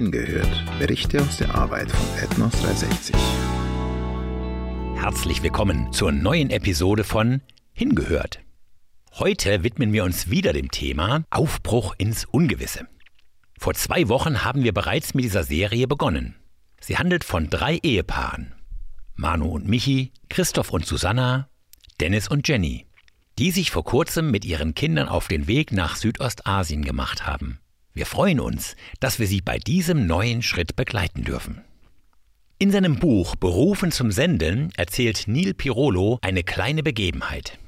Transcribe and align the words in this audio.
Hingehört. 0.00 0.64
Berichte 0.78 1.20
aus 1.20 1.36
der 1.36 1.54
Arbeit 1.54 1.90
von 1.90 2.18
Ethnos 2.18 2.52
360. 2.62 3.14
Herzlich 4.94 5.42
willkommen 5.42 5.92
zur 5.92 6.10
neuen 6.10 6.48
Episode 6.48 7.04
von 7.04 7.42
Hingehört. 7.74 8.40
Heute 9.18 9.62
widmen 9.62 9.92
wir 9.92 10.04
uns 10.04 10.30
wieder 10.30 10.54
dem 10.54 10.70
Thema 10.70 11.24
Aufbruch 11.28 11.94
ins 11.98 12.24
Ungewisse. 12.24 12.88
Vor 13.58 13.74
zwei 13.74 14.08
Wochen 14.08 14.42
haben 14.42 14.64
wir 14.64 14.72
bereits 14.72 15.12
mit 15.12 15.26
dieser 15.26 15.44
Serie 15.44 15.86
begonnen. 15.86 16.34
Sie 16.80 16.96
handelt 16.96 17.22
von 17.22 17.50
drei 17.50 17.76
Ehepaaren. 17.82 18.54
Manu 19.16 19.50
und 19.50 19.68
Michi, 19.68 20.12
Christoph 20.30 20.72
und 20.72 20.86
Susanna, 20.86 21.50
Dennis 22.00 22.26
und 22.26 22.48
Jenny, 22.48 22.86
die 23.38 23.50
sich 23.50 23.70
vor 23.70 23.84
kurzem 23.84 24.30
mit 24.30 24.46
ihren 24.46 24.74
Kindern 24.74 25.08
auf 25.08 25.28
den 25.28 25.46
Weg 25.46 25.72
nach 25.72 25.96
Südostasien 25.96 26.86
gemacht 26.86 27.26
haben. 27.26 27.60
Wir 27.92 28.06
freuen 28.06 28.40
uns, 28.40 28.76
dass 29.00 29.18
wir 29.18 29.26
Sie 29.26 29.40
bei 29.40 29.58
diesem 29.58 30.06
neuen 30.06 30.42
Schritt 30.42 30.76
begleiten 30.76 31.24
dürfen. 31.24 31.62
In 32.58 32.70
seinem 32.70 32.98
Buch 32.98 33.36
Berufen 33.36 33.90
zum 33.90 34.12
Senden 34.12 34.70
erzählt 34.76 35.24
Neil 35.26 35.54
Pirolo 35.54 36.18
eine 36.20 36.44
kleine 36.44 36.82
Begebenheit. 36.82 37.58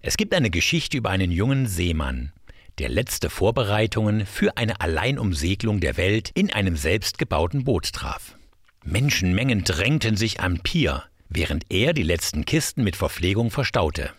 Es 0.00 0.16
gibt 0.16 0.32
eine 0.34 0.50
Geschichte 0.50 0.96
über 0.96 1.10
einen 1.10 1.30
jungen 1.30 1.66
Seemann, 1.66 2.32
der 2.78 2.88
letzte 2.88 3.28
Vorbereitungen 3.28 4.24
für 4.24 4.56
eine 4.56 4.80
Alleinumsegelung 4.80 5.80
der 5.80 5.96
Welt 5.96 6.30
in 6.34 6.52
einem 6.52 6.76
selbstgebauten 6.76 7.64
Boot 7.64 7.92
traf. 7.92 8.36
Menschenmengen 8.84 9.64
drängten 9.64 10.16
sich 10.16 10.40
am 10.40 10.60
Pier, 10.60 11.04
während 11.28 11.66
er 11.68 11.92
die 11.92 12.02
letzten 12.02 12.44
Kisten 12.44 12.84
mit 12.84 12.96
Verpflegung 12.96 13.50
verstaute. 13.50 14.10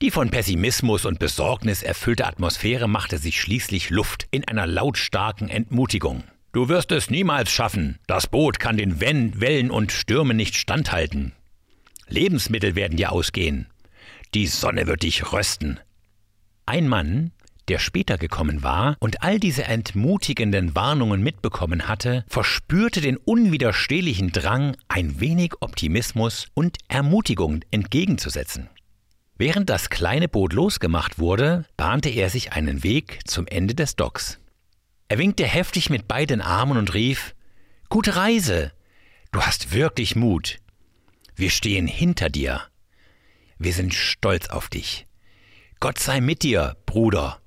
Die 0.00 0.12
von 0.12 0.30
Pessimismus 0.30 1.04
und 1.04 1.18
Besorgnis 1.18 1.82
erfüllte 1.82 2.24
Atmosphäre 2.24 2.88
machte 2.88 3.18
sich 3.18 3.40
schließlich 3.40 3.90
Luft 3.90 4.28
in 4.30 4.46
einer 4.46 4.64
lautstarken 4.64 5.48
Entmutigung. 5.48 6.22
Du 6.52 6.68
wirst 6.68 6.92
es 6.92 7.10
niemals 7.10 7.50
schaffen. 7.50 7.98
Das 8.06 8.28
Boot 8.28 8.60
kann 8.60 8.76
den 8.76 9.00
Wellen 9.00 9.72
und 9.72 9.90
Stürmen 9.90 10.36
nicht 10.36 10.54
standhalten. 10.54 11.32
Lebensmittel 12.06 12.76
werden 12.76 12.96
dir 12.96 13.10
ausgehen. 13.10 13.66
Die 14.34 14.46
Sonne 14.46 14.86
wird 14.86 15.02
dich 15.02 15.32
rösten. 15.32 15.80
Ein 16.64 16.86
Mann, 16.86 17.32
der 17.66 17.80
später 17.80 18.18
gekommen 18.18 18.62
war 18.62 18.96
und 19.00 19.24
all 19.24 19.40
diese 19.40 19.64
entmutigenden 19.64 20.76
Warnungen 20.76 21.22
mitbekommen 21.24 21.88
hatte, 21.88 22.24
verspürte 22.28 23.00
den 23.00 23.16
unwiderstehlichen 23.16 24.30
Drang, 24.30 24.76
ein 24.86 25.18
wenig 25.18 25.54
Optimismus 25.60 26.46
und 26.54 26.78
Ermutigung 26.86 27.64
entgegenzusetzen. 27.72 28.68
Während 29.40 29.70
das 29.70 29.88
kleine 29.88 30.26
Boot 30.28 30.52
losgemacht 30.52 31.20
wurde, 31.20 31.64
bahnte 31.76 32.08
er 32.08 32.28
sich 32.28 32.52
einen 32.52 32.82
Weg 32.82 33.20
zum 33.24 33.46
Ende 33.46 33.76
des 33.76 33.94
Docks. 33.94 34.40
Er 35.06 35.18
winkte 35.18 35.46
heftig 35.46 35.90
mit 35.90 36.08
beiden 36.08 36.40
Armen 36.40 36.76
und 36.76 36.92
rief 36.92 37.36
Gute 37.88 38.16
Reise. 38.16 38.72
Du 39.30 39.40
hast 39.40 39.72
wirklich 39.72 40.16
Mut. 40.16 40.58
Wir 41.36 41.50
stehen 41.50 41.86
hinter 41.86 42.30
dir. 42.30 42.62
Wir 43.58 43.72
sind 43.72 43.94
stolz 43.94 44.48
auf 44.48 44.68
dich. 44.68 45.06
Gott 45.78 46.00
sei 46.00 46.20
mit 46.20 46.42
dir, 46.42 46.76
Bruder. 46.84 47.40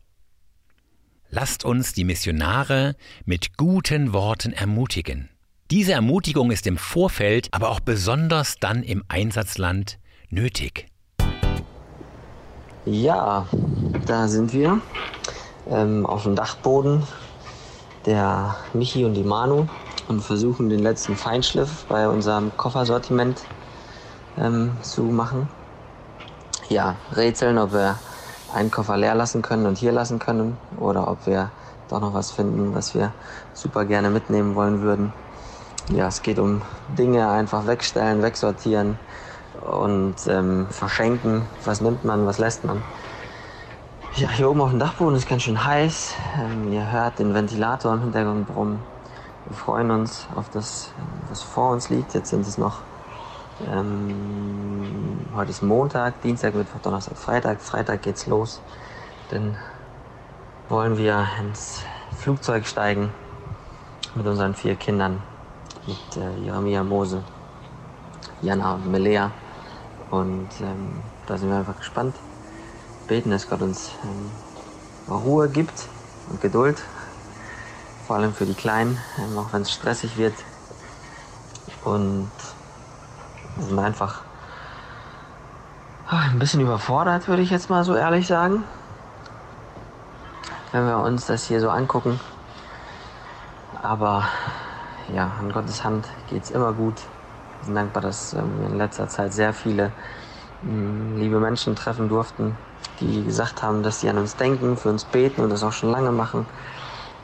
Lasst 1.30 1.66
uns 1.66 1.92
die 1.92 2.06
Missionare 2.06 2.96
mit 3.26 3.58
guten 3.58 4.14
Worten 4.14 4.54
ermutigen. 4.54 5.30
Diese 5.70 5.92
Ermutigung 5.92 6.52
ist 6.52 6.68
im 6.68 6.78
Vorfeld, 6.78 7.50
aber 7.52 7.70
auch 7.70 7.82
besonders 7.82 8.56
dann 8.60 8.82
im 8.82 9.04
Einsatzland 9.10 10.00
nötig. 10.30 10.91
Ja, 12.84 13.48
da 14.08 14.28
sind 14.28 14.54
wir 14.54 14.82
ähm, 15.68 16.08
auf 16.08 16.24
dem 16.24 16.36
Dachboden 16.36 17.08
der 18.08 18.56
Michi 18.74 19.06
und 19.06 19.14
die 19.14 19.24
Manu 19.24 19.68
und 20.08 20.22
versuchen 20.22 20.68
den 20.68 20.80
letzten 20.80 21.16
Feinschliff 21.16 21.86
bei 21.88 22.10
unserem 22.10 22.58
Koffersortiment 22.58 23.46
ähm, 24.36 24.80
zu 24.82 25.04
machen. 25.04 25.48
Ja, 26.70 26.96
rätseln, 27.12 27.60
ob 27.60 27.72
wir 27.72 28.00
einen 28.52 28.72
Koffer 28.72 28.98
leer 28.98 29.14
lassen 29.14 29.44
können 29.44 29.68
und 29.68 29.78
hier 29.78 29.92
lassen 29.92 30.18
können 30.18 30.58
oder 30.76 31.08
ob 31.08 31.28
wir 31.28 31.52
doch 31.88 32.00
noch 32.00 32.16
was 32.16 32.32
finden, 32.32 32.74
was 32.74 32.96
wir 32.96 33.14
super 33.54 33.86
gerne 33.86 34.10
mitnehmen 34.10 34.56
wollen 34.56 34.82
würden. 34.82 35.14
Ja, 35.90 36.08
es 36.08 36.24
geht 36.24 36.40
um 36.40 36.64
Dinge 36.88 37.30
einfach 37.30 37.68
wegstellen, 37.68 38.24
wegsortieren 38.24 38.98
und 39.60 40.16
ähm, 40.28 40.68
verschenken. 40.70 41.44
Was 41.66 41.82
nimmt 41.82 42.06
man, 42.06 42.26
was 42.26 42.38
lässt 42.38 42.64
man. 42.64 42.82
Ja, 44.16 44.30
hier 44.30 44.50
oben 44.50 44.62
auf 44.62 44.72
dem 44.72 44.80
Dachboden 44.80 45.16
ist 45.16 45.28
ganz 45.28 45.44
schön 45.44 45.64
heiß. 45.64 46.14
Ähm, 46.42 46.72
ihr 46.72 46.92
hört 46.92 47.20
den 47.20 47.34
Ventilator 47.34 47.94
im 47.94 48.02
Hintergrund 48.02 48.48
brummen. 48.48 48.80
Wir 49.48 49.56
freuen 49.56 49.92
uns 49.92 50.28
auf 50.36 50.50
das, 50.50 50.92
was 51.30 51.42
vor 51.42 51.72
uns 51.72 51.90
liegt. 51.90 52.14
Jetzt 52.14 52.30
sind 52.30 52.46
es 52.46 52.58
noch 52.58 52.80
ähm, 53.70 55.26
heute 55.36 55.52
ist 55.52 55.62
Montag, 55.62 56.22
Dienstag, 56.22 56.56
Mittwoch, 56.56 56.80
Donnerstag, 56.82 57.18
Freitag. 57.18 57.62
Freitag 57.62 58.02
geht's 58.02 58.26
los. 58.28 58.62
Dann 59.30 59.58
wollen 60.70 60.98
wir 60.98 61.28
ins 61.40 61.84
Flugzeug 62.18 62.66
steigen 62.66 63.12
mit 64.16 64.26
unseren 64.26 64.54
vier 64.56 64.76
Kindern, 64.76 65.22
mit 65.86 66.18
äh, 66.18 66.44
Jeremia 66.44 66.84
Mose, 66.84 67.24
Jana 68.42 68.76
und 68.76 68.92
Melea. 68.92 69.32
Und 70.12 70.50
ähm, 70.60 71.02
da 71.26 71.38
sind 71.38 71.50
wir 71.50 71.58
einfach 71.58 71.78
gespannt. 71.78 72.16
Beten, 73.08 73.32
dass 73.32 73.50
Gott 73.50 73.62
uns 73.62 73.92
ähm, 74.04 74.30
Ruhe 75.12 75.50
gibt 75.50 75.88
und 76.30 76.42
Geduld, 76.42 76.82
vor 78.06 78.18
allem 78.18 78.34
für 78.34 78.46
die 78.46 78.54
Kleinen, 78.54 78.98
ähm, 79.18 79.38
auch 79.38 79.52
wenn 79.54 79.64
es 79.64 79.72
stressig 79.72 80.18
wird. 80.18 80.36
Und 81.84 82.30
wir 83.56 83.66
sind 83.66 83.80
einfach 83.80 84.22
ein 86.10 86.40
bisschen 86.40 86.60
überfordert, 86.60 87.28
würde 87.28 87.42
ich 87.42 87.50
jetzt 87.50 87.70
mal 87.70 87.84
so 87.86 87.96
ehrlich 87.96 88.28
sagen. 88.28 88.66
Wenn 90.74 90.86
wir 90.86 91.00
uns 91.00 91.26
das 91.26 91.46
hier 91.46 91.62
so 91.62 91.70
angucken. 91.70 92.20
Aber 93.82 94.28
ja, 95.14 95.32
an 95.40 95.52
Gottes 95.52 95.84
Hand 95.84 96.08
geht 96.30 96.44
es 96.44 96.52
immer 96.52 96.74
gut. 96.74 96.96
Wir 97.62 97.68
sind 97.68 97.76
dankbar, 97.76 98.02
dass 98.02 98.34
wir 98.34 98.42
in 98.42 98.78
letzter 98.78 99.08
Zeit 99.08 99.34
sehr 99.34 99.54
viele 99.54 99.92
hm, 100.64 101.16
liebe 101.16 101.40
Menschen 101.40 101.76
treffen 101.76 102.10
durften, 102.10 102.58
die 103.00 103.24
gesagt 103.24 103.62
haben, 103.62 103.84
dass 103.84 104.00
sie 104.00 104.10
an 104.10 104.18
uns 104.18 104.36
denken, 104.36 104.78
für 104.78 104.90
uns 104.90 105.04
beten 105.04 105.42
und 105.42 105.52
das 105.52 105.62
auch 105.62 105.72
schon 105.72 105.92
lange 105.92 106.12
machen. 106.12 106.48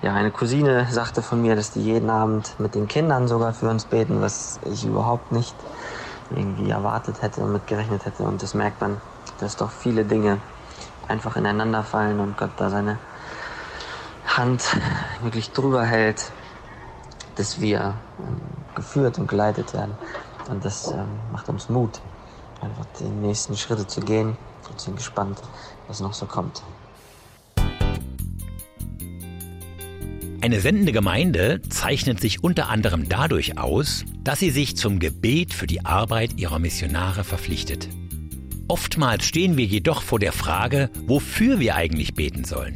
Ja, 0.03 0.13
eine 0.13 0.29
Cousine 0.29 0.85
sagte 0.91 1.23
von 1.23 1.41
mir, 1.41 1.55
dass 1.55 1.71
die 1.71 1.81
jeden 1.81 2.11
Abend 2.11 2.59
mit 2.59 2.75
den 2.75 2.87
Kindern 2.87 3.27
sogar 3.27 3.51
für 3.53 3.67
uns 3.67 3.85
beten, 3.85 4.21
was 4.21 4.59
ich 4.63 4.85
überhaupt 4.85 5.31
nicht 5.31 5.55
irgendwie 6.29 6.69
erwartet 6.69 7.23
hätte 7.23 7.41
und 7.41 7.53
mitgerechnet 7.53 8.05
hätte. 8.05 8.21
Und 8.21 8.43
das 8.43 8.53
merkt 8.53 8.79
man, 8.79 9.01
dass 9.39 9.55
doch 9.55 9.71
viele 9.71 10.05
Dinge 10.05 10.37
einfach 11.07 11.35
ineinander 11.35 11.81
fallen 11.81 12.19
und 12.19 12.37
Gott 12.37 12.51
da 12.57 12.69
seine 12.69 12.99
Hand 14.27 14.77
wirklich 15.23 15.51
drüber 15.51 15.83
hält, 15.83 16.31
dass 17.37 17.59
wir 17.59 17.95
ähm, 18.19 18.39
geführt 18.75 19.17
und 19.17 19.27
geleitet 19.27 19.73
werden. 19.73 19.97
Und 20.49 20.63
das 20.63 20.91
ähm, 20.91 21.07
macht 21.31 21.49
uns 21.49 21.69
Mut, 21.69 22.01
einfach 22.61 22.85
die 22.99 23.03
nächsten 23.03 23.55
Schritte 23.55 23.87
zu 23.87 24.01
gehen. 24.01 24.37
Und 24.69 24.81
sind 24.81 24.97
gespannt, 24.97 25.41
was 25.87 26.01
noch 26.01 26.13
so 26.13 26.25
kommt. 26.25 26.61
Eine 30.41 30.59
sendende 30.59 30.91
Gemeinde 30.91 31.61
zeichnet 31.69 32.21
sich 32.21 32.43
unter 32.43 32.69
anderem 32.69 33.09
dadurch 33.09 33.57
aus, 33.57 34.05
dass 34.23 34.39
sie 34.39 34.51
sich 34.51 34.77
zum 34.77 34.99
Gebet 34.99 35.53
für 35.53 35.67
die 35.67 35.85
Arbeit 35.85 36.37
ihrer 36.37 36.59
Missionare 36.59 37.23
verpflichtet. 37.23 37.89
Oftmals 38.67 39.25
stehen 39.25 39.57
wir 39.57 39.65
jedoch 39.65 40.01
vor 40.01 40.19
der 40.19 40.33
Frage, 40.33 40.89
wofür 41.05 41.59
wir 41.59 41.75
eigentlich 41.75 42.13
beten 42.13 42.43
sollen. 42.43 42.75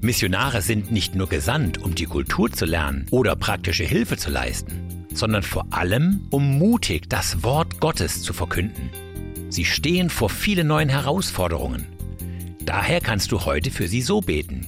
Missionare 0.00 0.62
sind 0.62 0.92
nicht 0.92 1.14
nur 1.14 1.28
gesandt, 1.28 1.82
um 1.82 1.94
die 1.94 2.06
Kultur 2.06 2.52
zu 2.52 2.66
lernen 2.66 3.06
oder 3.10 3.36
praktische 3.36 3.84
Hilfe 3.84 4.16
zu 4.16 4.30
leisten, 4.30 4.88
sondern 5.14 5.42
vor 5.42 5.66
allem, 5.70 6.26
um 6.30 6.58
mutig 6.58 7.08
das 7.08 7.42
Wort 7.42 7.80
Gottes 7.80 8.22
zu 8.22 8.32
verkünden. 8.32 8.90
Sie 9.48 9.64
stehen 9.64 10.08
vor 10.08 10.30
vielen 10.30 10.66
neuen 10.66 10.88
Herausforderungen. 10.88 11.86
Daher 12.64 13.00
kannst 13.00 13.32
du 13.32 13.44
heute 13.44 13.70
für 13.70 13.88
sie 13.88 14.02
so 14.02 14.20
beten. 14.20 14.66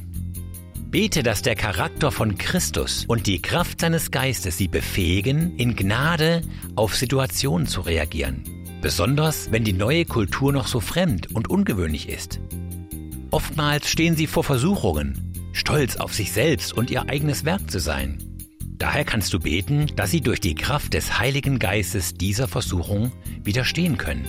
Bete, 0.90 1.22
dass 1.22 1.42
der 1.42 1.56
Charakter 1.56 2.12
von 2.12 2.38
Christus 2.38 3.04
und 3.06 3.26
die 3.26 3.42
Kraft 3.42 3.80
seines 3.80 4.10
Geistes 4.10 4.58
sie 4.58 4.68
befähigen, 4.68 5.56
in 5.56 5.74
Gnade 5.74 6.42
auf 6.76 6.94
Situationen 6.94 7.66
zu 7.66 7.80
reagieren. 7.80 8.44
Besonders 8.80 9.50
wenn 9.50 9.64
die 9.64 9.72
neue 9.72 10.04
Kultur 10.04 10.52
noch 10.52 10.66
so 10.66 10.80
fremd 10.80 11.34
und 11.34 11.48
ungewöhnlich 11.48 12.08
ist. 12.08 12.38
Oftmals 13.30 13.88
stehen 13.88 14.14
sie 14.14 14.26
vor 14.26 14.44
Versuchungen, 14.44 15.32
stolz 15.52 15.96
auf 15.96 16.14
sich 16.14 16.30
selbst 16.30 16.72
und 16.72 16.90
ihr 16.90 17.08
eigenes 17.08 17.44
Werk 17.44 17.70
zu 17.70 17.80
sein. 17.80 18.33
Daher 18.76 19.04
kannst 19.04 19.32
du 19.32 19.38
beten, 19.38 19.86
dass 19.96 20.10
sie 20.10 20.20
durch 20.20 20.40
die 20.40 20.54
Kraft 20.54 20.94
des 20.94 21.18
Heiligen 21.18 21.58
Geistes 21.58 22.14
dieser 22.14 22.48
Versuchung 22.48 23.12
widerstehen 23.42 23.96
können. 23.98 24.24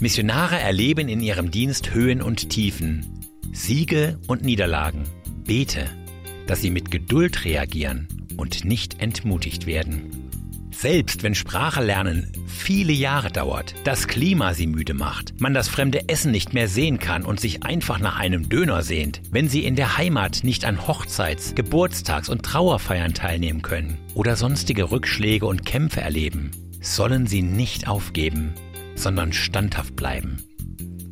Missionare 0.00 0.58
erleben 0.58 1.08
in 1.08 1.20
ihrem 1.20 1.50
Dienst 1.50 1.94
Höhen 1.94 2.20
und 2.20 2.50
Tiefen, 2.50 3.20
Siege 3.52 4.18
und 4.26 4.42
Niederlagen. 4.44 5.04
Bete, 5.44 5.86
dass 6.46 6.60
sie 6.60 6.70
mit 6.70 6.90
Geduld 6.90 7.44
reagieren 7.44 8.08
und 8.36 8.64
nicht 8.64 9.00
entmutigt 9.00 9.66
werden. 9.66 10.13
Selbst 10.76 11.22
wenn 11.22 11.34
Sprache 11.34 11.82
lernen 11.82 12.30
viele 12.46 12.92
Jahre 12.92 13.30
dauert, 13.30 13.74
das 13.84 14.06
Klima 14.08 14.54
sie 14.54 14.66
müde 14.66 14.92
macht, 14.92 15.40
man 15.40 15.54
das 15.54 15.68
fremde 15.68 16.08
Essen 16.08 16.32
nicht 16.32 16.52
mehr 16.52 16.68
sehen 16.68 16.98
kann 16.98 17.24
und 17.24 17.40
sich 17.40 17.62
einfach 17.62 18.00
nach 18.00 18.18
einem 18.18 18.48
Döner 18.48 18.82
sehnt, 18.82 19.22
wenn 19.30 19.48
sie 19.48 19.64
in 19.64 19.76
der 19.76 19.96
Heimat 19.96 20.40
nicht 20.42 20.64
an 20.64 20.86
Hochzeits-, 20.86 21.54
Geburtstags- 21.54 22.28
und 22.28 22.42
Trauerfeiern 22.42 23.14
teilnehmen 23.14 23.62
können 23.62 23.98
oder 24.14 24.36
sonstige 24.36 24.90
Rückschläge 24.90 25.46
und 25.46 25.64
Kämpfe 25.64 26.00
erleben, 26.00 26.50
sollen 26.80 27.26
sie 27.26 27.42
nicht 27.42 27.88
aufgeben, 27.88 28.52
sondern 28.94 29.32
standhaft 29.32 29.96
bleiben. 29.96 30.42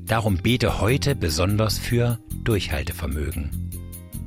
Darum 0.04 0.38
bete 0.38 0.80
heute 0.80 1.14
besonders 1.14 1.78
für 1.78 2.18
Durchhaltevermögen. 2.44 3.70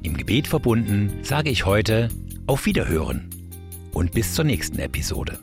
Im 0.01 0.17
Gebet 0.17 0.47
verbunden 0.47 1.19
sage 1.23 1.49
ich 1.49 1.65
heute 1.65 2.09
auf 2.47 2.65
Wiederhören 2.65 3.29
und 3.95 4.11
bis 4.11 4.35
zur 4.35 4.45
nächsten 4.45 4.79
Episode. 4.79 5.39